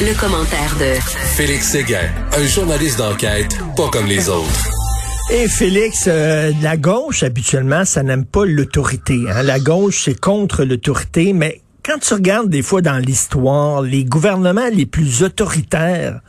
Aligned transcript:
Le, 0.00 0.18
commentaire 0.18 0.74
de 0.78 0.98
Félix 1.36 1.72
Séguin, 1.72 2.08
un 2.32 2.46
journaliste 2.46 2.98
d'enquête 2.98 3.58
pas 3.76 3.88
comme 3.90 4.06
les 4.06 4.30
autres. 4.30 4.70
Et 5.30 5.46
Félix, 5.46 6.04
euh, 6.08 6.52
la 6.62 6.78
gauche, 6.78 7.22
habituellement, 7.22 7.84
ça 7.84 8.02
n'aime 8.02 8.24
pas 8.24 8.46
l'autorité. 8.46 9.18
Hein. 9.28 9.42
La 9.42 9.60
gauche, 9.60 10.04
c'est 10.04 10.18
contre 10.18 10.64
l'autorité, 10.64 11.34
mais 11.34 11.60
quand 11.84 11.98
tu 11.98 12.14
regardes 12.14 12.48
des 12.48 12.62
fois 12.62 12.80
dans 12.80 12.96
l'histoire, 12.96 13.82
les 13.82 14.04
gouvernements 14.04 14.70
les 14.72 14.86
plus 14.86 15.22
autoritaires 15.22 16.20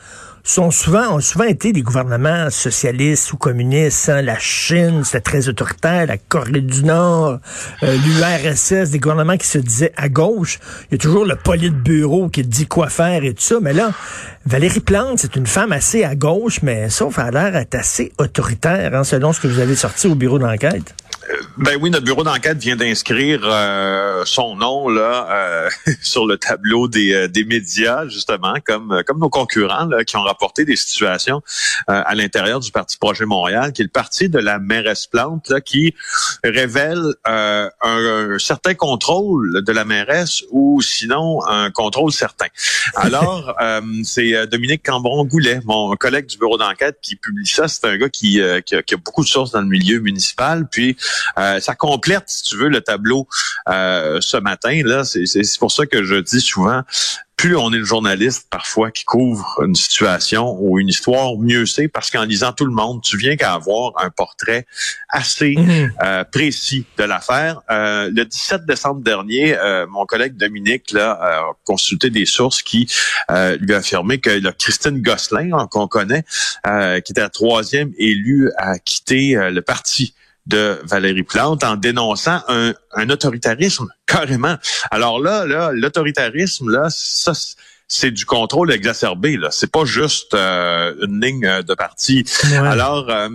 sont 0.44 0.72
souvent, 0.72 1.16
ont 1.16 1.20
souvent 1.20 1.46
été 1.46 1.72
des 1.72 1.82
gouvernements 1.82 2.50
socialistes 2.50 3.34
ou 3.34 3.38
communistes. 3.38 4.10
Hein. 4.10 4.22
La 4.22 4.40
Chine, 4.40 5.04
c'était 5.04 5.22
très 5.22 5.50
autoritaire. 5.50 6.08
La 6.08 6.18
Corée 6.18 6.62
du 6.62 6.84
Nord, 6.84 7.40
euh, 7.84 7.98
l'URSS, 8.06 8.92
des 8.92 9.00
gouvernements 9.00 9.38
qui 9.38 9.48
se 9.48 9.58
disaient 9.58 9.94
à 9.98 10.10
gauche. 10.10 10.60
Il 10.90 10.94
y 10.94 10.96
a 10.96 10.98
toujours 10.98 11.26
le 11.26 11.36
bureau 11.70 12.30
qui 12.30 12.44
dit 12.44 12.68
quoi 12.68 12.90
faire 12.90 13.24
et 13.24 13.34
tout 13.34 13.44
ça. 13.44 13.56
Mais 13.62 13.74
là, 13.74 13.92
Valérie 14.46 14.80
Plante, 14.80 15.20
c'est 15.20 15.36
une 15.36 15.48
femme 15.48 15.72
assez 15.72 16.04
à 16.04 16.16
gauche, 16.16 16.62
mais 16.62 16.90
sauf 16.90 17.20
à 17.20 17.32
l'air 17.32 17.64
assez 17.74 18.12
autoritaire, 18.18 18.94
hein, 18.94 19.04
selon 19.04 19.34
ce 19.34 19.40
que 19.40 19.48
vous 19.48 19.60
avez 19.60 19.76
sorti 19.76 20.08
au 20.08 20.16
bureau 20.16 20.40
d'enquête. 20.40 20.96
Ben 21.58 21.78
oui, 21.80 21.90
notre 21.90 22.06
bureau 22.06 22.24
d'enquête 22.24 22.58
vient 22.58 22.76
d'inscrire 22.76 23.42
euh, 23.44 24.24
son 24.26 24.56
nom 24.56 24.90
là 24.90 25.28
euh, 25.30 25.70
sur 26.02 26.26
le 26.26 26.38
tableau 26.38 26.88
des, 26.88 27.14
euh, 27.14 27.28
des 27.28 27.44
médias 27.44 28.08
justement, 28.08 28.56
comme 28.66 29.04
comme 29.06 29.20
nos 29.20 29.30
concurrents 29.30 29.86
là, 29.86 30.04
qui 30.04 30.18
ont 30.18 30.24
rapporté 30.24 30.66
des 30.66 30.76
situations 30.76 31.42
à 31.88 32.16
l'intérieur 32.16 32.60
du 32.60 32.72
Parti 32.72 32.98
Projet 32.98 33.26
Montréal, 33.26 33.74
qui 33.74 33.82
est 33.82 33.86
le 33.86 33.90
parti 33.90 34.30
de 34.30 34.40
la 34.40 34.60
mairesse 34.60 35.08
Plante, 35.08 35.50
là, 35.50 35.62
qui 35.62 35.94
révèle 36.44 37.02
un, 37.26 37.70
un, 37.82 38.40
certain 38.40 38.74
contrôle 38.74 39.64
de 39.64 39.72
la 39.72 39.84
mairesse 39.84 40.44
ou 40.52 40.82
sinon 40.82 41.46
un 41.48 41.72
contrôle 41.72 42.12
certain. 42.12 42.48
Alors, 42.96 43.56
c'est 44.04 44.48
Dominique 44.48 44.84
Cambron-Goulet, 44.86 45.62
mon 45.66 45.96
collègue 45.96 46.28
du 46.28 46.38
bureau 46.38 46.58
d'enquête, 46.58 47.00
qui 47.02 47.16
publie 47.16 47.48
ça. 47.48 47.68
C'est 47.68 47.86
un 47.86 47.98
gars 47.98 48.10
qui, 48.10 48.40
qui, 48.66 48.76
a, 48.76 48.82
qui, 48.84 48.94
a, 48.94 48.98
beaucoup 48.98 49.24
de 49.24 49.30
sources 49.30 49.52
dans 49.52 49.62
le 49.62 49.68
milieu 49.68 50.00
municipal, 50.00 50.68
puis 50.70 50.96
euh, 51.38 51.60
ça 51.60 51.76
complète, 51.76 52.24
si 52.28 52.44
tu 52.44 52.58
veux, 52.58 52.70
le 52.70 52.82
tableau 52.82 53.28
euh, 53.70 54.20
ce 54.22 54.38
matin. 54.38 54.82
Là, 54.84 55.04
c'est 55.04 55.60
pour 55.60 55.72
ça 55.72 55.86
que 55.86 56.04
je 56.04 56.16
dis 56.16 56.42
souvent, 56.42 56.84
plus 57.38 57.56
on 57.56 57.74
est 57.74 57.78
le 57.78 57.86
journaliste 57.86 58.46
parfois 58.52 58.92
qui 58.92 59.04
couvre 59.04 59.64
une 59.66 59.74
situation 59.74 60.56
ou 60.60 60.78
une 60.78 60.90
histoire, 60.90 61.36
mieux 61.40 61.66
c'est 61.66 61.88
parce 61.88 62.12
qu'en 62.12 62.24
lisant 62.24 62.54
tout 62.54 62.66
le 62.66 62.72
monde, 62.72 63.02
tu 63.02 63.18
viens 63.18 63.36
qu'à 63.36 63.54
avoir 63.54 63.94
un 63.98 64.12
portrait 64.12 64.68
assez 65.10 65.56
mhm. 65.58 65.92
euh, 66.04 66.24
précis 66.24 66.86
de 67.00 67.04
l'affaire. 67.04 67.62
le 67.70 68.24
17 68.24 68.68
décembre 68.68 69.02
dernier, 69.02 69.58
mon 69.90 70.06
collègue 70.06 70.38
Dominique 70.38 70.92
là, 70.92 71.14
a 71.14 71.44
consulté 71.64 72.12
des 72.12 72.28
sources 72.28 72.62
qui 72.62 72.88
lui 73.60 73.74
affirmaient 73.74 74.20
que 74.20 74.30
la 74.30 74.52
Christine 74.52 75.02
Gosselin, 75.02 75.50
hein, 75.54 75.68
qu'on 75.72 75.88
connaît, 75.88 76.24
qui 76.64 77.12
était 77.12 77.22
la 77.22 77.30
troisième 77.30 77.92
élue 77.98 78.52
à 78.58 78.78
quitter 78.78 79.34
le 79.34 79.62
parti 79.62 80.14
de 80.48 80.80
Valérie 80.84 81.24
Plante 81.24 81.64
en 81.64 81.76
dénonçant 81.76 82.42
un, 82.48 82.74
autoritarisme 83.10 83.88
carrément. 84.08 84.56
Alors 84.90 85.20
là, 85.20 85.46
là, 85.46 85.72
l'autoritarisme, 85.74 86.70
là, 86.70 86.88
ça 86.90 87.34
c'est 87.94 88.12
du 88.12 88.26
contrôle 88.26 88.72
exacerbé. 88.72 89.36
Là, 89.36 89.50
c'est 89.52 89.70
pas 89.70 89.84
juste 89.84 90.34
euh, 90.34 90.96
une 91.06 91.20
ligne 91.20 91.46
euh, 91.46 91.62
de 91.62 91.74
parti. 91.74 92.24
Alors, 92.54 93.10
euh, 93.10 93.28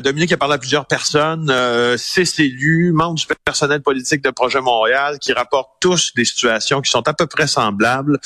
Dominique 0.00 0.32
a 0.32 0.38
parlé 0.38 0.54
à 0.54 0.58
plusieurs 0.58 0.86
personnes, 0.86 1.50
euh, 1.50 1.98
six 1.98 2.40
élus, 2.40 2.92
membres 2.92 3.16
du 3.16 3.26
personnel 3.44 3.82
politique 3.82 4.24
de 4.24 4.30
Projet 4.30 4.62
Montréal, 4.62 5.18
qui 5.18 5.34
rapportent 5.34 5.76
tous 5.78 6.14
des 6.14 6.24
situations 6.24 6.80
qui 6.80 6.90
sont 6.90 7.06
à 7.06 7.12
peu 7.12 7.26
près 7.26 7.46
semblables. 7.46 8.18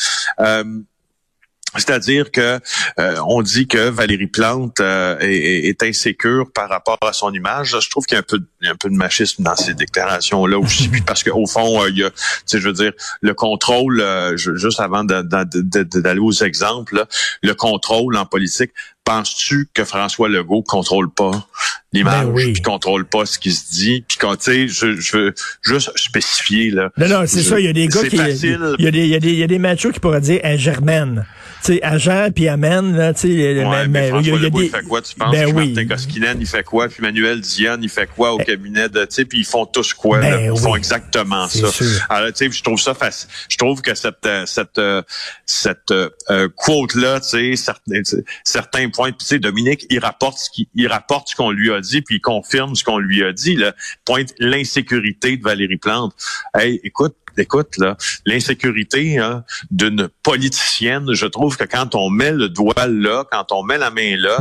C'est-à-dire 1.74 2.30
que 2.30 2.60
euh, 2.98 3.16
on 3.26 3.42
dit 3.42 3.66
que 3.66 3.88
Valérie 3.88 4.26
Plante 4.26 4.80
euh, 4.80 5.16
est, 5.20 5.68
est, 5.68 5.82
insécure 5.82 6.50
par 6.52 6.68
rapport 6.68 6.98
à 7.00 7.12
son 7.12 7.32
image. 7.32 7.76
Je 7.80 7.90
trouve 7.90 8.04
qu'il 8.04 8.16
y 8.16 8.18
a 8.18 8.20
un 8.20 8.22
peu, 8.22 8.40
un 8.64 8.76
peu 8.76 8.90
de 8.90 8.94
machisme 8.94 9.42
dans 9.42 9.56
ces 9.56 9.74
déclarations-là 9.74 10.58
aussi, 10.58 10.90
parce 11.06 11.22
qu'au 11.22 11.46
fond, 11.46 11.82
euh, 11.82 11.88
il 11.88 11.98
y 11.98 12.04
a, 12.04 12.10
tu 12.10 12.16
sais, 12.46 12.60
je 12.60 12.66
veux 12.66 12.74
dire, 12.74 12.92
le 13.22 13.34
contrôle, 13.34 14.04
juste 14.36 14.80
avant 14.80 15.04
d'aller 15.04 16.20
aux 16.20 16.32
exemples, 16.32 17.04
le 17.42 17.54
contrôle 17.54 18.16
en 18.16 18.26
politique. 18.26 18.72
Penses-tu 19.04 19.68
que 19.74 19.84
François 19.84 20.28
Legault 20.28 20.62
contrôle 20.62 21.10
pas 21.10 21.48
l'image, 21.92 22.26
ben 22.26 22.32
oui. 22.32 22.52
puis 22.52 22.62
contrôle 22.62 23.04
pas 23.04 23.26
ce 23.26 23.38
qui 23.38 23.52
se 23.52 23.70
dit, 23.72 24.04
puis 24.06 24.16
quand 24.18 24.36
tu 24.36 24.44
sais, 24.44 24.68
je, 24.68 24.98
je 24.98 25.16
veux 25.16 25.34
juste 25.62 25.90
spécifier 25.96 26.70
là. 26.70 26.90
Non 26.96 27.08
non, 27.08 27.22
c'est 27.26 27.42
ça. 27.42 27.58
Il 27.60 27.66
y 27.66 27.68
a 27.68 27.72
des 27.72 27.88
gars 27.88 28.02
qui, 28.08 28.16
il 28.16 28.84
y 28.84 28.86
a 28.86 28.90
des, 28.90 29.00
il 29.00 29.08
y 29.08 29.14
a 29.14 29.20
des, 29.20 29.32
il 29.32 29.38
y 29.38 29.42
a 29.42 29.46
des 29.46 29.58
machos 29.58 29.90
qui 29.90 30.00
pourraient 30.00 30.20
dire 30.20 30.40
à 30.42 30.56
Germaine 30.56 31.26
tu 31.62 31.74
sais, 31.74 31.82
agent 31.82 32.30
puis 32.34 32.48
amène, 32.48 32.96
là, 32.96 33.14
tu 33.14 33.20
sais. 33.20 33.64
Ouais, 33.64 33.86
mais, 33.86 34.10
mais 34.10 34.20
il, 34.20 34.28
y 34.28 34.46
a, 34.46 34.50
des... 34.50 34.64
il 34.64 34.70
fait 34.70 34.82
quoi, 34.82 35.00
tu 35.00 35.14
penses? 35.14 35.30
Ben 35.30 35.46
oui. 35.54 35.72
Martin 35.72 35.86
Koskinen, 35.86 36.36
il 36.40 36.46
fait 36.46 36.64
quoi? 36.64 36.88
Puis 36.88 37.02
Manuel 37.02 37.40
Dion, 37.40 37.78
il 37.80 37.88
fait 37.88 38.08
quoi 38.08 38.32
au 38.32 38.38
ben 38.38 38.44
cabinet 38.44 38.88
de, 38.88 39.04
tu 39.04 39.14
sais, 39.14 39.24
puis 39.24 39.38
ils 39.38 39.44
font 39.44 39.64
tous 39.64 39.94
quoi, 39.94 40.18
ben 40.18 40.52
Ils 40.52 40.60
font 40.60 40.74
exactement 40.74 41.46
ça. 41.48 41.68
Alors, 42.08 42.32
tu 42.32 42.46
sais, 42.46 42.50
je 42.50 42.62
trouve 42.64 42.80
ça 42.80 42.94
facile. 42.94 43.28
Je 43.48 43.56
trouve 43.56 43.80
que 43.80 43.94
cette, 43.94 44.26
euh, 44.26 44.44
cette, 44.44 44.78
euh, 44.78 45.02
cette 45.46 45.92
euh, 45.92 46.48
quote-là, 46.56 47.20
tu 47.20 47.28
sais, 47.28 47.56
certains, 47.56 48.02
certains 48.42 48.88
points, 48.92 49.12
tu 49.12 49.24
sais, 49.24 49.38
Dominique, 49.38 49.86
il 49.90 49.98
rapporte 49.98 50.38
ce 50.38 50.50
qu'il, 50.50 50.66
il 50.74 50.86
rapporte 50.86 51.28
ce 51.28 51.36
qu'on 51.36 51.50
lui 51.50 51.72
a 51.72 51.80
dit, 51.80 52.02
puis 52.02 52.16
il 52.16 52.20
confirme 52.20 52.74
ce 52.76 52.84
qu'on 52.84 52.98
lui 52.98 53.24
a 53.24 53.32
dit, 53.32 53.56
là. 53.56 53.74
Pointe 54.04 54.32
l'insécurité 54.38 55.36
de 55.36 55.42
Valérie 55.42 55.76
Plante. 55.76 56.14
Hey, 56.54 56.80
écoute, 56.84 57.16
écoute, 57.38 57.76
là, 57.78 57.96
l'insécurité 58.26 59.18
hein, 59.18 59.44
d'une 59.70 60.08
politicienne, 60.22 61.12
je 61.12 61.26
trouve 61.26 61.56
que 61.56 61.64
quand 61.64 61.94
on 61.94 62.10
met 62.10 62.32
le 62.32 62.48
doigt 62.48 62.86
là, 62.86 63.24
quand 63.30 63.52
on 63.52 63.62
met 63.62 63.78
la 63.78 63.90
main 63.90 64.16
là, 64.16 64.38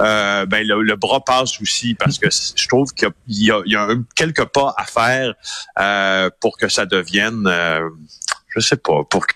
euh, 0.00 0.46
ben 0.46 0.66
le, 0.66 0.96
bras 0.96 1.24
passe 1.24 1.60
aussi 1.60 1.94
parce 1.94 2.18
que 2.18 2.28
je 2.30 2.68
trouve 2.68 2.92
qu'il 2.92 3.08
y 3.28 3.50
a, 3.50 3.60
il 3.66 3.72
y 3.72 3.76
a 3.76 3.88
quelques 4.14 4.44
pas 4.44 4.74
à 4.76 4.84
faire 4.84 5.34
euh, 5.78 6.30
pour 6.40 6.56
que 6.56 6.68
ça 6.68 6.86
devienne, 6.86 7.46
euh, 7.46 7.88
je 8.48 8.60
sais 8.60 8.76
pas, 8.76 9.02
pour 9.08 9.26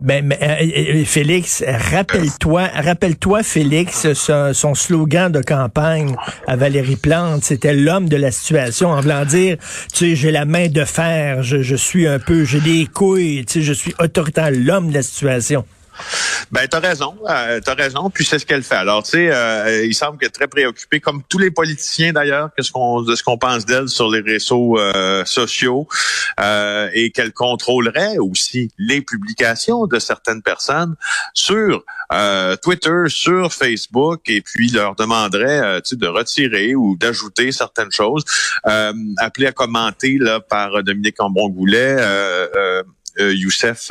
ben, 0.00 0.24
mais, 0.24 0.38
euh, 0.40 1.00
euh, 1.00 1.04
Félix, 1.04 1.64
rappelle-toi, 1.66 2.68
rappelle-toi, 2.72 3.42
Félix, 3.42 4.06
son, 4.12 4.74
slogan 4.74 5.32
de 5.32 5.40
campagne 5.40 6.14
à 6.46 6.54
Valérie 6.54 6.94
Plante, 6.94 7.42
c'était 7.42 7.74
l'homme 7.74 8.08
de 8.08 8.16
la 8.16 8.30
situation, 8.30 8.90
en 8.90 9.00
voulant 9.00 9.24
dire, 9.24 9.56
tu 9.92 10.10
sais, 10.10 10.16
j'ai 10.16 10.30
la 10.30 10.44
main 10.44 10.68
de 10.68 10.84
fer, 10.84 11.42
je, 11.42 11.62
je 11.62 11.74
suis 11.74 12.06
un 12.06 12.20
peu, 12.20 12.44
j'ai 12.44 12.60
des 12.60 12.86
couilles, 12.86 13.44
tu 13.44 13.54
sais, 13.54 13.62
je 13.62 13.72
suis 13.72 13.94
autoritaire, 13.98 14.50
l'homme 14.52 14.90
de 14.90 14.94
la 14.94 15.02
situation. 15.02 15.64
Ben, 16.50 16.66
t'as 16.66 16.80
raison, 16.80 17.14
euh, 17.28 17.60
t'as 17.62 17.74
raison. 17.74 18.08
Puis 18.10 18.24
c'est 18.24 18.38
ce 18.38 18.46
qu'elle 18.46 18.62
fait. 18.62 18.76
Alors, 18.76 19.02
tu 19.02 19.10
sais, 19.10 19.30
euh, 19.30 19.84
il 19.84 19.94
semble 19.94 20.18
qu'elle 20.18 20.28
est 20.28 20.32
très 20.32 20.48
préoccupée, 20.48 21.00
comme 21.00 21.22
tous 21.28 21.38
les 21.38 21.50
politiciens 21.50 22.12
d'ailleurs, 22.12 22.50
qu'est-ce 22.56 22.72
qu'on 22.72 23.02
de 23.02 23.14
ce 23.14 23.22
qu'on 23.22 23.36
pense 23.36 23.66
d'elle 23.66 23.88
sur 23.88 24.10
les 24.10 24.20
réseaux 24.20 24.78
euh, 24.78 25.24
sociaux, 25.26 25.86
euh, 26.40 26.88
et 26.94 27.10
qu'elle 27.10 27.32
contrôlerait 27.32 28.16
aussi 28.18 28.70
les 28.78 29.02
publications 29.02 29.86
de 29.86 29.98
certaines 29.98 30.42
personnes 30.42 30.94
sur 31.34 31.84
euh, 32.12 32.56
Twitter, 32.56 33.04
sur 33.08 33.52
Facebook, 33.52 34.22
et 34.26 34.40
puis 34.40 34.70
leur 34.70 34.94
demanderait, 34.94 35.82
tu 35.82 35.90
sais, 35.90 35.96
de 35.96 36.06
retirer 36.06 36.74
ou 36.74 36.96
d'ajouter 36.96 37.52
certaines 37.52 37.92
choses. 37.92 38.24
appelé 38.64 39.46
à 39.46 39.52
commenter 39.52 40.16
là 40.18 40.40
par 40.40 40.82
Dominique 40.82 41.16
Cambon-Goulet, 41.16 41.96
Youssef. 43.18 43.90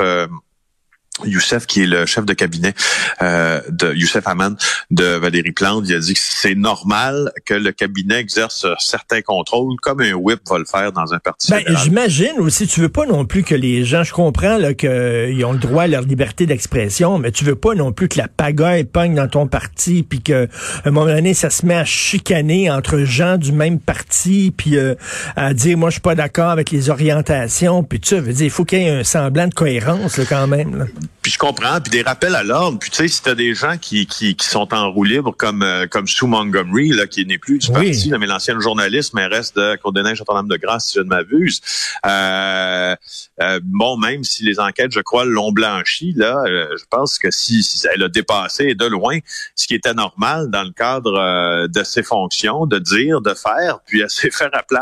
Youssef, 1.25 1.65
qui 1.65 1.83
est 1.83 1.87
le 1.87 2.05
chef 2.05 2.25
de 2.25 2.33
cabinet 2.33 2.73
euh, 3.21 3.61
de 3.69 3.93
Youssef 3.93 4.27
Haman 4.27 4.55
de 4.91 5.03
Valérie 5.03 5.51
Plante, 5.51 5.85
il 5.87 5.95
a 5.95 5.99
dit 5.99 6.13
que 6.13 6.19
c'est 6.21 6.55
normal 6.55 7.31
que 7.45 7.53
le 7.53 7.71
cabinet 7.71 8.15
exerce 8.15 8.65
certains 8.79 9.21
contrôles, 9.21 9.75
comme 9.81 10.01
un 10.01 10.13
whip 10.13 10.41
va 10.49 10.59
le 10.59 10.65
faire 10.65 10.91
dans 10.91 11.13
un 11.13 11.19
parti. 11.19 11.51
Ben, 11.51 11.63
J'imagine 11.83 12.39
aussi, 12.39 12.67
tu 12.67 12.81
veux 12.81 12.89
pas 12.89 13.05
non 13.05 13.25
plus 13.25 13.43
que 13.43 13.55
les 13.55 13.83
gens, 13.83 14.03
je 14.03 14.13
comprends 14.13 14.57
qu'ils 14.73 15.45
ont 15.45 15.53
le 15.53 15.59
droit 15.59 15.83
à 15.83 15.87
leur 15.87 16.01
liberté 16.01 16.45
d'expression, 16.45 17.17
mais 17.19 17.31
tu 17.31 17.43
veux 17.43 17.55
pas 17.55 17.75
non 17.75 17.91
plus 17.91 18.07
que 18.07 18.17
la 18.17 18.27
pagaille 18.27 18.83
pogne 18.83 19.15
dans 19.15 19.27
ton 19.27 19.47
parti, 19.47 20.03
puis 20.03 20.21
que 20.21 20.47
un 20.85 20.91
moment 20.91 21.07
donné, 21.07 21.33
ça 21.33 21.49
se 21.49 21.65
met 21.65 21.75
à 21.75 21.85
chicaner 21.85 22.69
entre 22.69 22.99
gens 22.99 23.37
du 23.37 23.51
même 23.51 23.79
parti, 23.79 24.53
puis 24.55 24.77
euh, 24.77 24.95
à 25.35 25.53
dire, 25.53 25.77
moi, 25.77 25.89
je 25.89 25.93
suis 25.93 26.01
pas 26.01 26.15
d'accord 26.15 26.49
avec 26.49 26.71
les 26.71 26.89
orientations, 26.89 27.83
puis 27.83 27.99
tu 27.99 28.15
veux 28.19 28.33
dire, 28.33 28.45
il 28.45 28.49
faut 28.49 28.65
qu'il 28.65 28.81
y 28.81 28.85
ait 28.85 28.89
un 28.89 29.03
semblant 29.03 29.47
de 29.47 29.53
cohérence 29.53 30.17
là, 30.17 30.25
quand 30.27 30.47
même. 30.47 30.77
Là. 30.77 30.85
Puis 31.21 31.31
je 31.31 31.37
comprends, 31.37 31.79
puis 31.81 31.91
des 31.91 32.01
rappels 32.01 32.35
à 32.35 32.43
l'ordre. 32.43 32.79
Puis 32.79 32.89
tu 32.89 32.97
sais, 32.97 33.07
si 33.07 33.21
t'as 33.21 33.35
des 33.35 33.53
gens 33.53 33.77
qui, 33.77 34.05
qui, 34.05 34.35
qui, 34.35 34.47
sont 34.47 34.73
en 34.73 34.91
roue 34.91 35.03
libre 35.03 35.33
comme 35.35 35.63
euh, 35.63 35.87
comme 35.87 36.07
Sue 36.07 36.25
Montgomery, 36.25 36.89
là, 36.89 37.07
qui 37.07 37.25
n'est 37.25 37.37
plus 37.37 37.59
du 37.59 37.67
Oui. 37.67 37.91
parti, 37.91 38.09
là, 38.09 38.17
mais 38.17 38.27
l'ancienne 38.27 38.59
journaliste, 38.59 39.13
mairesse 39.13 39.53
de 39.53 39.75
Côte-des-Neiges, 39.77 40.19
Notre-Dame 40.19 40.47
de 40.47 40.57
Grâce, 40.57 40.87
si 40.87 40.95
je 40.95 41.01
ne 41.01 41.09
m'abuse. 41.09 41.61
Euh, 42.05 42.95
euh, 43.41 43.59
bon, 43.63 43.97
même 43.97 44.23
si 44.23 44.43
les 44.43 44.59
enquêtes, 44.59 44.91
je 44.93 45.01
crois, 45.01 45.25
l'ont 45.25 45.51
blanchi, 45.51 46.13
là, 46.15 46.43
euh, 46.45 46.67
je 46.77 46.85
pense 46.89 47.19
que 47.19 47.31
si, 47.31 47.63
si 47.63 47.85
elle 47.93 48.03
a 48.03 48.09
dépassé 48.09 48.75
de 48.75 48.85
loin 48.85 49.19
ce 49.55 49.67
qui 49.67 49.75
était 49.75 49.93
normal 49.93 50.49
dans 50.49 50.63
le 50.63 50.71
cadre 50.71 51.67
de 51.67 51.83
ses 51.83 52.03
fonctions, 52.03 52.65
de 52.65 52.79
dire, 52.79 53.21
de 53.21 53.33
faire, 53.33 53.79
puis 53.85 54.01
elle 54.01 54.09
s'est 54.09 54.31
fait 54.31 54.47
rappeler. 54.47 54.79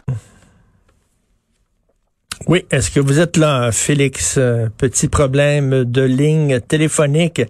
Oui, 2.47 2.65
est-ce 2.69 2.91
que 2.91 2.99
vous 2.99 3.19
êtes 3.19 3.37
là, 3.37 3.71
Félix? 3.71 4.35
Euh, 4.37 4.67
Petit 4.77 5.07
problème 5.07 5.85
de 5.85 6.01
ligne 6.01 6.59
téléphonique? 6.59 7.41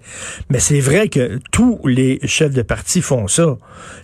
Mais 0.49 0.59
c'est 0.59 0.79
vrai 0.79 1.09
que 1.09 1.39
tous 1.51 1.79
les 1.85 2.19
chefs 2.23 2.53
de 2.53 2.61
parti 2.61 3.01
font 3.01 3.27
ça. 3.27 3.57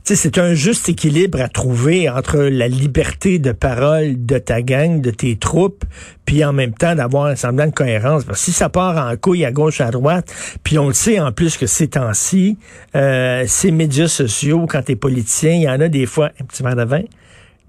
C'est 0.03 0.37
un 0.37 0.53
juste 0.53 0.89
équilibre 0.89 1.39
à 1.39 1.47
trouver 1.47 2.09
entre 2.09 2.39
la 2.39 2.67
liberté 2.67 3.39
de 3.39 3.51
parole 3.51 4.25
de 4.25 4.37
ta 4.39 4.61
gang, 4.61 5.01
de 5.01 5.11
tes 5.11 5.37
troupes, 5.37 5.85
puis 6.25 6.43
en 6.43 6.51
même 6.51 6.73
temps 6.73 6.95
d'avoir 6.95 7.27
un 7.27 7.35
semblant 7.35 7.67
de 7.67 7.71
cohérence. 7.73 8.25
Parce 8.25 8.41
si 8.41 8.51
ça 8.51 8.67
part 8.67 8.97
en 8.97 9.15
couille 9.15 9.45
à 9.45 9.51
gauche, 9.51 9.81
à 9.81 9.91
droite, 9.91 10.33
puis 10.63 10.79
on 10.79 10.87
le 10.87 10.93
sait 10.93 11.19
en 11.19 11.31
plus 11.31 11.57
que 11.57 11.67
ces 11.67 11.89
temps-ci, 11.89 12.57
euh, 12.95 13.45
ces 13.47 13.71
médias 13.71 14.07
sociaux, 14.07 14.65
quand 14.67 14.81
t'es 14.81 14.95
politicien, 14.95 15.53
il 15.53 15.61
y 15.61 15.69
en 15.69 15.79
a 15.79 15.87
des 15.87 16.07
fois 16.07 16.31
un 16.41 16.45
petit 16.45 16.63
verre 16.63 16.75
de 16.75 16.85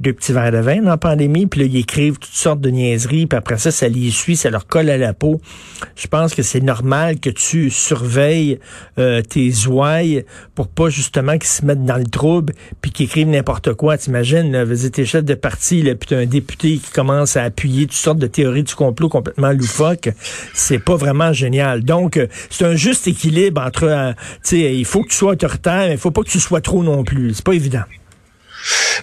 deux 0.02 0.12
petits 0.12 0.32
verres 0.32 0.52
de 0.52 0.58
vin 0.58 0.82
la 0.82 0.96
pandémie, 0.96 1.46
puis 1.46 1.60
là, 1.60 1.66
ils 1.66 1.76
écrivent 1.78 2.18
toutes 2.18 2.32
sortes 2.32 2.60
de 2.60 2.70
niaiseries, 2.70 3.26
puis 3.26 3.36
après 3.36 3.58
ça, 3.58 3.70
ça 3.70 3.88
les 3.88 4.10
suit, 4.10 4.36
ça 4.36 4.50
leur 4.50 4.66
colle 4.66 4.90
à 4.90 4.98
la 4.98 5.14
peau. 5.14 5.40
Je 5.96 6.06
pense 6.06 6.34
que 6.34 6.42
c'est 6.42 6.60
normal 6.60 7.20
que 7.20 7.30
tu 7.30 7.70
surveilles 7.70 8.58
euh, 8.98 9.22
tes 9.22 9.52
ouailles 9.66 10.24
pour 10.54 10.68
pas 10.68 10.88
justement 10.88 11.32
qu'ils 11.32 11.44
se 11.44 11.64
mettent 11.64 11.84
dans 11.84 11.96
le 11.96 12.04
trouble, 12.04 12.52
puis 12.80 12.90
qu'ils 12.90 13.06
écrivent 13.06 13.28
n'importe 13.28 13.74
quoi. 13.74 13.96
T'imagines, 13.96 14.62
vas-y, 14.64 14.90
t'es 14.90 15.04
chef 15.04 15.24
de 15.24 15.34
parti, 15.34 15.82
là, 15.82 15.94
puis 15.94 16.08
t'as 16.08 16.18
un 16.18 16.26
député 16.26 16.78
qui 16.78 16.90
commence 16.90 17.36
à 17.36 17.44
appuyer 17.44 17.86
toutes 17.86 17.96
sortes 17.96 18.18
de 18.18 18.26
théories 18.26 18.64
du 18.64 18.74
complot 18.74 19.08
complètement 19.08 19.52
loufoques. 19.52 20.10
C'est 20.54 20.78
pas 20.78 20.96
vraiment 20.96 21.32
génial. 21.32 21.82
Donc, 21.84 22.16
euh, 22.16 22.26
c'est 22.50 22.64
un 22.64 22.74
juste 22.74 23.06
équilibre 23.06 23.62
entre, 23.62 23.84
euh, 23.84 24.12
tu 24.44 24.60
sais, 24.60 24.76
il 24.76 24.84
faut 24.84 25.02
que 25.02 25.08
tu 25.08 25.16
sois 25.16 25.32
autoritaire, 25.32 25.86
mais 25.86 25.92
il 25.92 25.98
faut 25.98 26.10
pas 26.10 26.22
que 26.22 26.30
tu 26.30 26.40
sois 26.40 26.60
trop 26.60 26.82
non 26.82 27.04
plus. 27.04 27.34
C'est 27.34 27.44
pas 27.44 27.54
évident. 27.54 27.84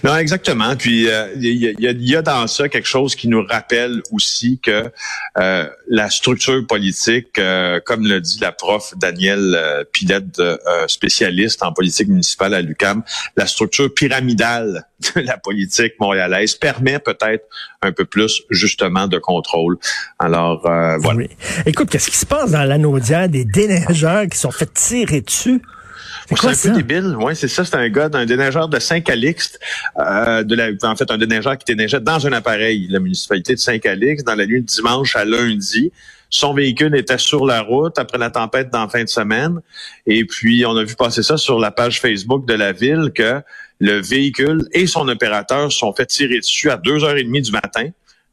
Non, 0.04 0.16
exactement. 0.16 0.74
Puis 0.76 1.08
euh, 1.08 1.28
il 1.36 1.44
y, 1.56 1.66
a, 1.68 1.70
il 1.72 1.80
y 1.80 1.88
a- 1.88 1.92
y 1.92 2.16
a 2.16 2.22
dans 2.22 2.46
ça 2.46 2.68
quelque 2.68 2.88
chose 2.88 3.14
qui 3.14 3.28
nous 3.28 3.44
rappelle 3.44 4.02
aussi 4.12 4.58
que 4.62 4.90
euh, 5.38 5.68
la 5.88 6.08
structure 6.10 6.66
politique, 6.66 7.38
euh, 7.38 7.80
comme 7.84 8.06
le 8.06 8.20
dit 8.20 8.38
la 8.40 8.52
prof 8.52 8.94
Danielle 8.96 9.54
euh, 9.56 9.84
Pilette, 9.92 10.38
euh, 10.38 10.56
spécialiste 10.88 11.62
en 11.62 11.72
politique 11.72 12.08
municipale 12.08 12.54
à 12.54 12.62
l'UCAM, 12.62 13.02
la 13.36 13.46
structure 13.46 13.92
pyramidale 13.92 14.86
de 15.14 15.20
la 15.20 15.36
politique 15.38 15.94
montréalaise 16.00 16.54
permet 16.54 16.98
peut-être 16.98 17.44
un 17.82 17.92
peu 17.92 18.04
plus 18.04 18.42
justement 18.50 19.06
de 19.08 19.18
contrôle. 19.18 19.76
Alors 20.18 20.66
euh, 20.66 20.96
voilà. 20.98 21.18
Oui. 21.18 21.28
Écoute, 21.66 21.90
qu'est-ce 21.90 22.10
qui 22.10 22.16
se 22.16 22.26
passe 22.26 22.50
dans 22.52 22.64
l'anaudière 22.64 23.28
des 23.28 23.44
déneigeurs 23.44 24.26
qui 24.30 24.38
sont 24.38 24.50
fait 24.50 24.72
tirer 24.72 25.20
dessus? 25.20 25.60
C'est 26.36 26.46
un 26.46 26.54
ça? 26.54 26.70
peu 26.70 26.76
débile, 26.76 27.16
ouais, 27.16 27.34
c'est 27.34 27.48
ça. 27.48 27.64
C'est 27.64 27.74
un 27.74 27.88
gars 27.88 28.08
d'un 28.08 28.24
déneigeur 28.24 28.68
de 28.68 28.78
Saint-Calixte, 28.78 29.58
euh, 29.98 30.42
de 30.44 30.54
la, 30.54 30.68
en 30.82 30.96
fait 30.96 31.10
un 31.10 31.18
déneigeur 31.18 31.58
qui 31.58 31.64
déneigeait 31.64 32.00
dans 32.00 32.26
un 32.26 32.32
appareil, 32.32 32.86
la 32.88 33.00
municipalité 33.00 33.54
de 33.54 33.58
Saint-Calixte, 33.58 34.26
dans 34.26 34.34
la 34.34 34.46
nuit 34.46 34.60
de 34.60 34.66
dimanche 34.66 35.16
à 35.16 35.24
lundi. 35.24 35.92
Son 36.32 36.54
véhicule 36.54 36.94
était 36.94 37.18
sur 37.18 37.44
la 37.44 37.60
route 37.62 37.98
après 37.98 38.16
la 38.16 38.30
tempête 38.30 38.70
dans 38.70 38.82
la 38.82 38.88
fin 38.88 39.02
de 39.02 39.08
semaine. 39.08 39.58
Et 40.06 40.24
puis, 40.24 40.64
on 40.64 40.76
a 40.76 40.84
vu 40.84 40.94
passer 40.94 41.24
ça 41.24 41.36
sur 41.36 41.58
la 41.58 41.72
page 41.72 42.00
Facebook 42.00 42.46
de 42.46 42.54
la 42.54 42.70
ville 42.72 43.10
que 43.12 43.40
le 43.80 44.00
véhicule 44.00 44.68
et 44.72 44.86
son 44.86 45.08
opérateur 45.08 45.72
sont 45.72 45.92
fait 45.92 46.06
tirer 46.06 46.38
dessus 46.38 46.70
à 46.70 46.76
2h30 46.76 47.42
du 47.42 47.50
matin 47.50 47.88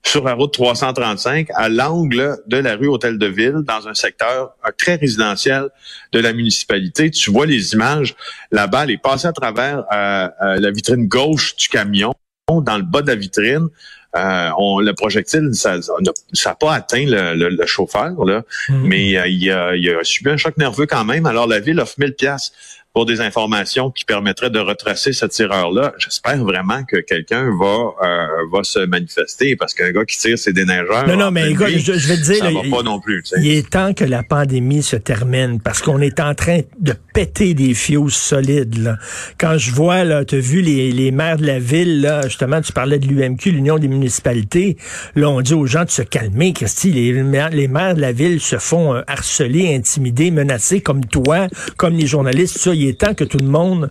sur 0.07 0.23
la 0.23 0.33
route 0.33 0.53
335 0.53 1.47
à 1.53 1.69
l'angle 1.69 2.37
de 2.47 2.57
la 2.57 2.75
rue 2.75 2.87
Hôtel 2.87 3.17
de 3.17 3.25
Ville 3.27 3.61
dans 3.65 3.87
un 3.87 3.93
secteur 3.93 4.51
très 4.77 4.95
résidentiel 4.95 5.67
de 6.13 6.19
la 6.19 6.33
municipalité. 6.33 7.11
Tu 7.11 7.29
vois 7.31 7.45
les 7.45 7.73
images, 7.73 8.15
la 8.51 8.67
balle 8.67 8.89
est 8.89 9.01
passée 9.01 9.27
à 9.27 9.33
travers 9.33 9.83
euh, 9.93 10.27
euh, 10.41 10.59
la 10.59 10.71
vitrine 10.71 11.07
gauche 11.07 11.55
du 11.57 11.67
camion, 11.67 12.13
dans 12.49 12.77
le 12.77 12.83
bas 12.83 13.01
de 13.01 13.07
la 13.07 13.15
vitrine. 13.15 13.67
Euh, 14.15 14.49
on, 14.57 14.79
le 14.79 14.93
projectile, 14.93 15.49
ça 15.53 15.77
n'a 15.77 16.55
pas 16.55 16.73
atteint 16.73 17.05
le, 17.05 17.35
le- 17.35 17.49
le 17.49 17.65
chauffeur, 17.65 18.13
là, 18.25 18.43
Mhm. 18.69 18.81
mais 18.87 19.09
il, 19.29 19.51
a, 19.51 19.75
il 19.75 19.89
a 19.89 20.03
subi 20.03 20.29
un 20.29 20.37
choc 20.37 20.55
nerveux 20.57 20.85
quand 20.85 21.03
même. 21.03 21.25
Alors 21.25 21.45
la 21.47 21.59
ville 21.59 21.79
offre 21.81 21.95
1000 21.97 22.13
pièces 22.13 22.53
pour 22.97 23.05
des 23.05 23.21
informations 23.21 23.91
qui 23.91 24.05
permettraient 24.05 24.49
de 24.49 24.57
retracer 24.57 25.13
ce 25.13 25.27
tireur-là. 25.27 25.93
J'espère 25.99 26.43
vraiment 26.43 26.83
que 26.83 26.97
quelqu'un 26.97 27.43
va 27.55 27.91
euh, 28.03 28.25
va 28.51 28.63
se 28.63 28.79
manifester 28.87 29.55
parce 29.55 29.75
qu'un 29.75 29.91
gars 29.91 30.03
qui 30.03 30.17
tire 30.17 30.39
ses 30.39 30.51
déneigeurs. 30.51 31.07
Non, 31.07 31.15
non, 31.15 31.29
mais 31.29 31.47
nuit, 31.51 31.77
je, 31.77 31.93
je 31.93 32.07
vais 32.07 32.17
te 32.17 32.23
dire, 32.23 32.37
ça 32.37 32.45
là, 32.45 32.51
va 32.53 32.61
il- 32.65 32.71
pas 32.71 32.81
non 32.81 32.99
plus. 32.99 33.21
il 33.37 33.49
est 33.51 33.69
temps 33.69 33.93
que 33.93 34.03
la 34.03 34.23
pandémie 34.23 34.81
se 34.81 34.95
termine 34.95 35.59
parce 35.61 35.83
qu'on 35.83 36.01
est 36.01 36.19
en 36.19 36.33
train 36.33 36.61
de 36.79 36.93
péter 37.13 37.53
des 37.53 37.75
fios 37.75 38.09
solides. 38.09 38.79
Là. 38.79 38.97
Quand 39.37 39.59
je 39.59 39.69
vois, 39.73 40.03
là, 40.03 40.25
tu 40.25 40.33
as 40.37 40.39
vu 40.39 40.61
les, 40.61 40.91
les 40.91 41.11
maires 41.11 41.37
de 41.37 41.45
la 41.45 41.59
ville, 41.59 42.01
là, 42.01 42.21
justement, 42.23 42.61
tu 42.61 42.73
parlais 42.73 42.97
de 42.97 43.05
l'UMQ, 43.07 43.51
l'Union 43.51 43.77
des 43.77 43.89
municipalités. 43.89 44.75
Là, 45.15 45.29
on 45.29 45.41
dit 45.41 45.53
aux 45.53 45.67
gens 45.67 45.85
de 45.85 45.91
se 45.91 46.01
calmer, 46.01 46.51
Christy. 46.53 46.91
Les, 46.93 47.13
maires- 47.21 47.51
les 47.51 47.67
maires 47.67 47.93
de 47.93 48.01
la 48.01 48.11
ville 48.11 48.41
se 48.41 48.57
font 48.57 48.95
euh, 48.95 49.01
harceler, 49.05 49.75
intimider, 49.75 50.31
menacer 50.31 50.81
comme 50.81 51.05
toi, 51.05 51.45
comme 51.77 51.93
les 51.93 52.07
journalistes. 52.07 52.57
Ça, 52.57 52.73
il 52.73 52.86
est 52.87 52.99
temps 52.99 53.13
que 53.13 53.23
tout 53.23 53.37
le 53.37 53.47
monde 53.47 53.89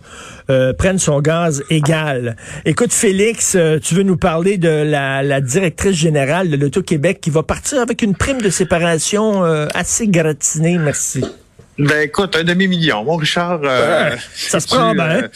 euh, 0.49 0.73
prenne 0.73 0.99
son 0.99 1.19
gaz 1.21 1.63
égal. 1.69 2.35
Écoute, 2.65 2.93
Félix, 2.93 3.55
euh, 3.55 3.79
tu 3.79 3.95
veux 3.95 4.03
nous 4.03 4.17
parler 4.17 4.57
de 4.57 4.69
la, 4.69 5.23
la 5.23 5.41
directrice 5.41 5.95
générale 5.95 6.49
de 6.49 6.55
l'Auto-Québec 6.57 7.19
qui 7.21 7.29
va 7.29 7.43
partir 7.43 7.79
avec 7.81 8.01
une 8.01 8.15
prime 8.15 8.41
de 8.41 8.49
séparation 8.49 9.43
euh, 9.45 9.67
assez 9.73 10.07
gratinée, 10.07 10.77
merci. 10.77 11.23
Ben 11.79 12.01
écoute, 12.01 12.35
un 12.35 12.43
demi-million, 12.43 13.03
mon 13.03 13.17
Richard. 13.17 13.61
euh, 13.63 14.15
ça 14.33 14.59
se 14.59 14.67
prend 14.67 14.95
bien. 14.95 15.03
euh, 15.23 15.27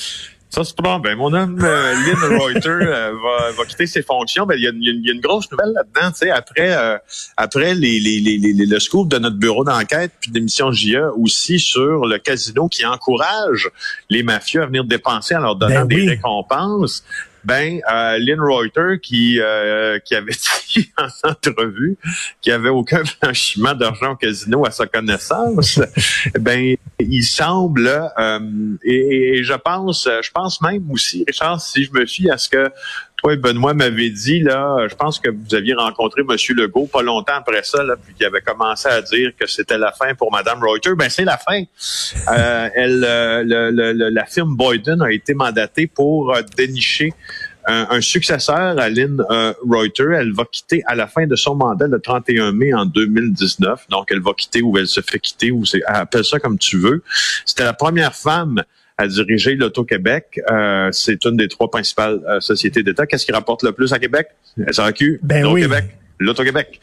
ça 0.53 0.63
se 0.65 0.73
prend 0.73 0.99
bien. 0.99 1.15
Mon 1.15 1.33
homme 1.33 1.57
euh, 1.63 1.93
Lynn 1.93 2.39
Reuter 2.39 2.69
euh, 2.69 3.11
va, 3.13 3.51
va 3.51 3.65
quitter 3.65 3.87
ses 3.87 4.01
fonctions. 4.03 4.45
Ben, 4.45 4.55
il 4.57 4.61
y, 4.61 4.63
y 4.65 4.67
a 4.67 4.71
une- 4.71 4.81
il 4.83 5.07
y 5.07 5.09
a 5.09 5.13
une 5.13 5.21
grosse 5.21 5.49
nouvelle 5.51 5.71
là-dedans. 5.73 6.11
Tu 6.11 6.17
sais, 6.17 6.29
après, 6.29 6.75
euh, 6.75 6.97
après 7.37 7.73
les, 7.73 7.99
les, 7.99 8.19
les, 8.19 8.37
les- 8.37 8.65
le 8.65 8.79
scoop 8.79 9.07
de 9.07 9.17
notre 9.17 9.37
bureau 9.37 9.63
d'enquête 9.63 10.11
puis 10.19 10.29
d'émission 10.29 10.71
JA 10.71 11.09
aussi 11.13 11.57
sur 11.59 12.05
le 12.05 12.17
casino 12.17 12.67
qui 12.67 12.85
encourage 12.85 13.69
les 14.09 14.23
mafieux 14.23 14.61
à 14.61 14.65
venir 14.65 14.83
dépenser 14.83 15.35
en 15.35 15.39
leur 15.39 15.55
donnant 15.55 15.85
Ben 15.85 15.87
des 15.87 16.09
récompenses. 16.09 17.03
Ben, 17.43 17.79
euh, 17.91 18.17
Lynn 18.19 18.39
Reuter 18.39 18.99
qui 19.01 19.39
euh, 19.39 19.99
qui 19.99 20.15
avait 20.15 20.31
dit 20.73 20.91
en 20.97 21.29
entrevue 21.29 21.97
qu'il 22.41 22.51
n'y 22.51 22.55
avait 22.55 22.69
aucun 22.69 23.01
blanchiment 23.21 23.73
d'argent 23.73 24.11
au 24.11 24.15
casino 24.15 24.65
à 24.65 24.71
sa 24.71 24.85
connaissance, 24.85 25.79
ben 26.39 26.75
il 26.99 27.23
semble 27.23 27.87
euh, 28.17 28.39
et, 28.83 29.39
et 29.39 29.43
je 29.43 29.53
pense, 29.53 30.07
je 30.21 30.31
pense 30.31 30.61
même 30.61 30.89
aussi, 30.91 31.23
Richard, 31.27 31.61
si 31.61 31.83
je 31.83 31.91
me 31.91 32.05
fie 32.05 32.29
à 32.29 32.37
ce 32.37 32.49
que 32.49 32.71
toi 33.21 33.35
Benoît 33.35 33.73
m'avez 33.73 34.09
dit 34.09 34.39
là, 34.41 34.87
je 34.89 34.95
pense 34.95 35.19
que 35.19 35.29
vous 35.29 35.53
aviez 35.55 35.73
rencontré 35.73 36.23
Monsieur 36.23 36.55
Legault 36.55 36.87
pas 36.87 37.01
longtemps 37.03 37.35
après 37.35 37.63
ça, 37.63 37.83
là, 37.83 37.95
puis 37.95 38.13
qu'il 38.15 38.25
avait 38.25 38.41
commencé 38.41 38.87
à 38.87 39.01
dire 39.01 39.31
que 39.39 39.47
c'était 39.47 39.77
la 39.77 39.91
fin 39.91 40.15
pour 40.15 40.31
Madame 40.31 40.59
Reuter. 40.63 40.95
Ben 40.95 41.09
c'est 41.09 41.25
la 41.25 41.37
fin. 41.37 41.61
Euh, 42.33 42.69
elle, 42.73 43.03
euh, 43.07 43.43
le- 43.45 43.71
le- 43.93 44.09
la 44.09 44.25
firme 44.25 44.55
Boyden 44.55 45.01
a 45.01 45.11
été 45.11 45.33
mandatée 45.33 45.87
pour 45.87 46.33
euh, 46.35 46.41
dénicher 46.57 47.13
un, 47.67 47.85
un 47.91 48.01
successeur 48.01 48.79
à 48.79 48.89
Lynn 48.89 49.21
euh, 49.29 49.53
Reuter. 49.69 50.07
Elle 50.15 50.33
va 50.33 50.45
quitter 50.51 50.81
à 50.87 50.95
la 50.95 51.05
fin 51.05 51.27
de 51.27 51.35
son 51.35 51.53
mandat 51.53 51.85
le 51.87 51.99
31 51.99 52.53
mai 52.53 52.73
en 52.73 52.85
2019. 52.85 53.87
Donc, 53.89 54.07
elle 54.09 54.21
va 54.21 54.31
quitter 54.33 54.63
ou 54.63 54.77
elle 54.79 54.87
se 54.87 55.01
fait 55.01 55.19
quitter 55.19 55.51
ou 55.51 55.63
c'est 55.63 55.83
appelle 55.85 56.25
ça 56.25 56.39
comme 56.39 56.57
tu 56.57 56.77
veux. 56.79 57.03
C'était 57.45 57.63
la 57.65 57.73
première 57.73 58.15
femme 58.15 58.63
à 59.01 59.07
diriger 59.07 59.55
l'Auto-Québec. 59.55 60.39
Euh, 60.49 60.89
c'est 60.91 61.25
une 61.25 61.35
des 61.35 61.47
trois 61.47 61.69
principales 61.69 62.21
euh, 62.27 62.39
sociétés 62.39 62.83
d'État. 62.83 63.05
Qu'est-ce 63.07 63.25
qui 63.25 63.31
rapporte 63.31 63.63
le 63.63 63.71
plus 63.71 63.91
à 63.93 63.99
Québec? 63.99 64.27
SAQ, 64.71 65.19
Ben 65.23 65.45
oui. 65.45 65.61
Québec, 65.61 65.85
l'Auto-Québec. 66.23 66.79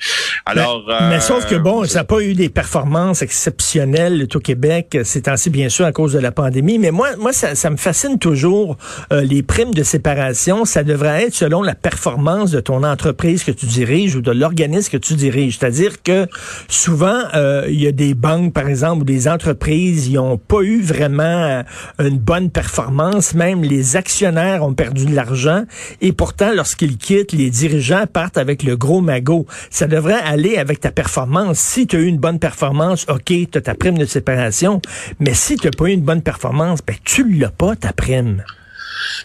Alors, 0.47 0.85
mais, 0.89 1.11
mais 1.11 1.21
sauf 1.21 1.47
que 1.47 1.57
bon, 1.57 1.83
euh, 1.83 1.87
ça 1.87 2.01
n'a 2.01 2.05
pas 2.05 2.21
eu 2.21 2.35
des 2.35 2.49
performances 2.49 3.23
exceptionnelles 3.23 4.27
au 4.35 4.41
Québec 4.41 4.99
ces 5.05 5.23
temps-ci, 5.23 5.51
bien 5.51 5.69
sûr, 5.69 5.85
à 5.85 5.93
cause 5.93 6.13
de 6.13 6.19
la 6.19 6.33
pandémie. 6.33 6.79
Mais 6.79 6.91
moi, 6.91 7.11
moi, 7.19 7.33
ça, 7.33 7.55
ça 7.55 7.71
me 7.71 7.77
fascine 7.77 8.19
toujours. 8.19 8.77
euh, 9.13 9.23
les 9.23 9.43
primes 9.43 9.75
de 9.75 9.83
séparation, 9.83 10.65
ça 10.65 10.83
devrait 10.83 11.25
être 11.25 11.35
selon 11.35 11.63
la 11.63 11.75
performance 11.75 12.51
de 12.51 12.61
ton 12.61 12.83
entreprise 12.83 13.45
que 13.45 13.51
tu 13.51 13.67
diriges 13.67 14.15
ou 14.17 14.23
de 14.23 14.31
l'organisme 14.31 14.91
que 14.91 14.97
tu 14.97 15.15
diriges. 15.15 15.59
C'est-à-dire 15.59 16.03
que 16.03 16.27
souvent, 16.69 17.23
euh, 17.35 17.67
il 17.69 17.81
y 17.81 17.87
a 17.87 17.93
des 17.93 18.15
banques, 18.15 18.53
par 18.53 18.69
exemple, 18.69 19.03
ou 19.03 19.05
des 19.05 19.29
entreprises, 19.29 20.09
ils 20.09 20.15
n'ont 20.15 20.39
pas 20.39 20.63
eu 20.63 20.81
vraiment 20.81 21.23
euh, 21.23 21.63
une 21.99 22.19
bonne 22.19 22.51
performance. 22.51 23.35
Même 23.35 23.63
les 23.63 23.97
actionnaires 23.97 24.63
ont 24.63 24.75
perdu 24.75 25.07
de 25.07 25.15
l'argent. 25.15 25.65
Et 26.01 26.13
pourtant, 26.13 26.53
lorsqu'ils 26.55 26.97
quittent, 26.97 27.33
les 27.33 27.51
dirigeants 27.51 28.07
partent 28.11 28.39
avec 28.39 28.63
le 28.63 28.77
gros 28.77 29.01
magot 29.01 29.28
Ça 29.71 29.87
devrait 29.87 30.15
aller 30.15 30.57
avec 30.57 30.81
ta 30.81 30.91
performance. 30.91 31.59
Si 31.59 31.87
tu 31.87 31.97
as 31.97 32.01
eu 32.01 32.07
une 32.07 32.19
bonne 32.19 32.39
performance, 32.39 33.07
OK, 33.09 33.25
tu 33.27 33.49
as 33.55 33.61
ta 33.61 33.75
prime 33.75 33.99
de 33.99 34.05
séparation. 34.05 34.81
Mais 35.21 35.35
si 35.35 35.57
tu 35.57 35.67
n'as 35.67 35.73
pas 35.73 35.87
eu 35.87 35.93
une 35.93 36.03
bonne 36.03 36.23
performance, 36.23 36.81
ben, 36.87 36.97
tu 37.05 37.29
l'as 37.39 37.51
pas, 37.51 37.77
ta 37.77 37.93
prime. 37.93 38.43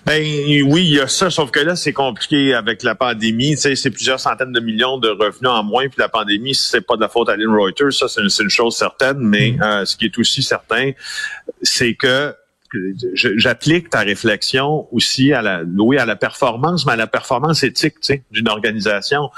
Ben 0.05 0.21
oui, 0.65 0.83
il 0.83 0.93
y 0.93 0.99
a 0.99 1.07
ça, 1.07 1.29
sauf 1.29 1.51
que 1.51 1.59
là, 1.59 1.75
c'est 1.75 1.93
compliqué 1.93 2.53
avec 2.53 2.83
la 2.83 2.95
pandémie. 2.95 3.51
Tu 3.51 3.61
sais, 3.61 3.75
c'est 3.75 3.89
plusieurs 3.89 4.19
centaines 4.19 4.51
de 4.51 4.59
millions 4.59 4.97
de 4.97 5.09
revenus 5.09 5.49
en 5.49 5.63
moins, 5.63 5.87
puis 5.87 5.97
la 5.97 6.09
pandémie, 6.09 6.53
c'est 6.53 6.81
pas 6.81 6.95
de 6.95 7.01
la 7.01 7.09
faute 7.09 7.29
à 7.29 7.35
Lynn 7.35 7.49
Reuters, 7.49 7.93
ça, 7.93 8.07
c'est 8.07 8.21
une, 8.21 8.49
chose 8.49 8.75
certaine, 8.75 9.17
mais 9.17 9.51
mm. 9.51 9.63
euh, 9.63 9.85
ce 9.85 9.97
qui 9.97 10.05
est 10.05 10.17
aussi 10.17 10.43
certain, 10.43 10.91
c'est 11.61 11.95
que 11.95 12.35
j'applique 13.13 13.89
ta 13.89 13.99
réflexion 13.99 14.87
aussi 14.91 15.33
à 15.33 15.41
la 15.41 15.63
oui 15.63 15.97
à 15.97 16.05
la 16.05 16.15
performance 16.15 16.85
mais 16.85 16.93
à 16.93 16.95
la 16.95 17.07
performance 17.07 17.63
éthique 17.63 17.95
d'une 18.31 18.49
organisation. 18.49 19.29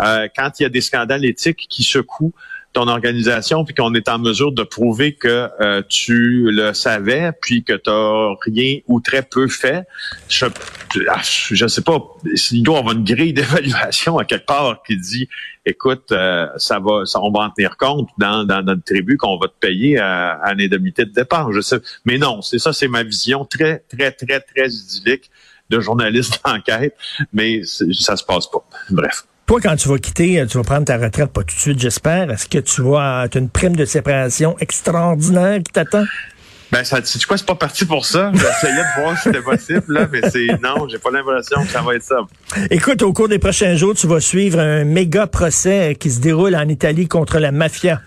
Euh, 0.00 0.28
quand 0.36 0.60
il 0.60 0.64
y 0.64 0.66
a 0.66 0.68
des 0.68 0.80
scandales 0.80 1.24
éthiques 1.24 1.66
qui 1.68 1.82
secouent 1.82 2.34
ton 2.72 2.88
organisation, 2.88 3.64
puis 3.64 3.74
qu'on 3.74 3.92
est 3.94 4.08
en 4.08 4.18
mesure 4.18 4.52
de 4.52 4.62
prouver 4.62 5.14
que 5.14 5.48
euh, 5.60 5.82
tu 5.88 6.50
le 6.50 6.72
savais, 6.72 7.32
puis 7.40 7.64
que 7.64 7.74
tu 7.74 7.90
n'as 7.90 8.34
rien 8.46 8.78
ou 8.88 9.00
très 9.00 9.22
peu 9.22 9.46
fait, 9.48 9.84
je 10.28 10.46
ah, 11.08 11.20
je 11.22 11.66
sais 11.66 11.82
pas, 11.82 11.98
il 12.50 12.62
doit 12.62 12.78
avoir 12.78 12.94
une 12.94 13.04
grille 13.04 13.32
d'évaluation 13.34 14.18
à 14.18 14.24
quelque 14.24 14.46
part 14.46 14.82
qui 14.86 14.96
dit, 14.96 15.28
écoute, 15.66 16.12
euh, 16.12 16.48
ça 16.56 16.78
va, 16.78 17.04
ça, 17.04 17.20
on 17.20 17.30
va 17.30 17.40
en 17.40 17.50
tenir 17.50 17.76
compte 17.76 18.08
dans, 18.18 18.44
dans 18.44 18.62
notre 18.62 18.84
tribu 18.84 19.16
qu'on 19.16 19.38
va 19.38 19.48
te 19.48 19.58
payer 19.60 19.98
à, 19.98 20.32
à 20.42 20.52
indemnité 20.52 21.04
de 21.04 21.12
départ. 21.12 21.52
Je 21.52 21.60
sais, 21.60 21.78
mais 22.04 22.18
non, 22.18 22.42
c'est 22.42 22.58
ça, 22.58 22.72
c'est 22.72 22.88
ma 22.88 23.02
vision 23.02 23.44
très, 23.44 23.84
très, 23.88 24.12
très, 24.12 24.40
très 24.40 24.68
idyllique 24.68 25.30
de 25.70 25.80
journaliste 25.80 26.40
d'enquête, 26.44 26.96
mais 27.32 27.62
ça 27.64 28.16
se 28.16 28.24
passe 28.24 28.46
pas. 28.46 28.64
Bref. 28.90 29.24
Toi, 29.46 29.60
quand 29.60 29.76
tu 29.76 29.88
vas 29.88 29.98
quitter, 29.98 30.40
euh, 30.40 30.46
tu 30.46 30.56
vas 30.56 30.64
prendre 30.64 30.84
ta 30.84 30.96
retraite, 30.96 31.30
pas 31.32 31.42
tout 31.42 31.54
de 31.54 31.60
suite, 31.60 31.78
j'espère. 31.78 32.30
Est-ce 32.30 32.48
que 32.48 32.58
tu 32.58 32.82
vas, 32.82 33.22
as 33.22 33.38
une 33.38 33.48
prime 33.48 33.76
de 33.76 33.84
séparation 33.84 34.56
extraordinaire 34.60 35.58
qui 35.58 35.72
t'attend? 35.72 36.04
Ben, 36.70 36.84
ça, 36.84 37.02
tu 37.02 37.26
quoi, 37.26 37.36
c'est 37.36 37.44
pas 37.44 37.54
parti 37.54 37.84
pour 37.84 38.06
ça. 38.06 38.32
J'essayais 38.32 38.74
de 38.74 39.02
voir 39.02 39.14
si 39.18 39.24
c'était 39.24 39.42
possible, 39.42 39.92
là, 39.92 40.08
mais 40.10 40.22
c'est, 40.30 40.46
non, 40.62 40.88
j'ai 40.88 40.98
pas 40.98 41.10
l'impression 41.10 41.62
que 41.64 41.70
ça 41.70 41.82
va 41.82 41.96
être 41.96 42.02
ça. 42.02 42.20
Écoute, 42.70 43.02
au 43.02 43.12
cours 43.12 43.28
des 43.28 43.38
prochains 43.38 43.74
jours, 43.74 43.94
tu 43.94 44.06
vas 44.06 44.20
suivre 44.20 44.58
un 44.58 44.84
méga 44.84 45.26
procès 45.26 45.96
qui 46.00 46.10
se 46.10 46.20
déroule 46.20 46.56
en 46.56 46.66
Italie 46.68 47.08
contre 47.08 47.38
la 47.38 47.52
mafia. 47.52 48.00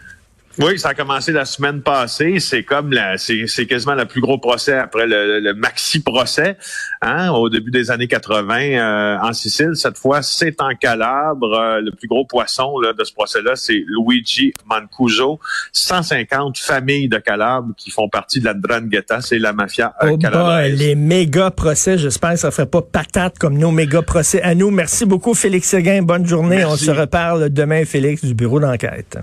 Oui, 0.59 0.79
ça 0.79 0.89
a 0.89 0.93
commencé 0.93 1.31
la 1.31 1.45
semaine 1.45 1.81
passée. 1.81 2.39
C'est 2.39 2.63
comme 2.63 2.91
la, 2.91 3.17
c'est, 3.17 3.65
quasiment 3.65 3.95
le 3.95 4.05
plus 4.05 4.21
gros 4.21 4.37
procès 4.37 4.73
après 4.73 5.05
le, 5.07 5.53
maxi 5.53 6.01
procès, 6.01 6.57
hein, 7.01 7.31
au 7.31 7.49
début 7.49 7.71
des 7.71 7.91
années 7.91 8.07
80 8.07 8.59
euh, 8.59 9.17
en 9.21 9.33
Sicile. 9.33 9.71
Cette 9.75 9.97
fois, 9.97 10.21
c'est 10.21 10.61
en 10.61 10.73
Calabre. 10.75 11.53
Euh, 11.53 11.81
le 11.81 11.91
plus 11.91 12.07
gros 12.07 12.25
poisson 12.25 12.79
là, 12.79 12.93
de 12.93 13.03
ce 13.03 13.13
procès-là, 13.13 13.55
c'est 13.55 13.83
Luigi 13.87 14.53
Mancuso. 14.65 15.39
150 15.73 16.57
familles 16.57 17.09
de 17.09 17.17
Calabre 17.17 17.73
qui 17.77 17.91
font 17.91 18.09
partie 18.09 18.39
de 18.39 18.45
la 18.45 18.53
Drangheta, 18.53 19.21
c'est 19.21 19.39
la 19.39 19.53
mafia 19.53 19.93
euh, 20.03 20.11
oh 20.11 20.59
les 20.69 20.95
méga 20.95 21.51
procès, 21.51 21.97
j'espère 21.97 22.31
que 22.31 22.39
ça 22.39 22.51
fait 22.51 22.65
pas 22.65 22.81
patate 22.81 23.37
comme 23.37 23.57
nos 23.57 23.71
méga 23.71 24.01
procès 24.01 24.41
à 24.41 24.55
nous. 24.55 24.71
Merci 24.71 25.05
beaucoup, 25.05 25.33
Félix 25.33 25.69
Seguin. 25.69 26.01
Bonne 26.01 26.25
journée. 26.25 26.65
On 26.65 26.75
se 26.75 26.91
reparle 26.91 27.49
demain, 27.49 27.85
Félix, 27.85 28.23
du 28.23 28.33
bureau 28.33 28.59
d'enquête. 28.59 29.17